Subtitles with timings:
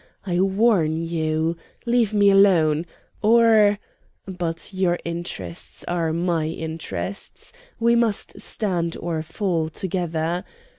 [0.25, 1.57] I warn you.
[1.85, 2.87] Leave me alone.
[3.21, 3.77] Or
[4.25, 10.43] but your interests are my interests; we must stand or fall together.